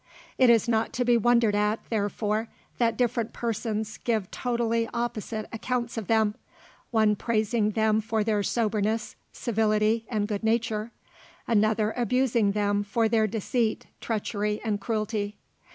[0.39, 2.47] It is not to be wondered at, therefore,
[2.79, 6.33] that different persons give totally opposite accounts of them
[6.89, 10.91] one praising them for their soberness, civility, and good nature;
[11.47, 15.37] another abusing them for their deceit, treachery, and cruelty.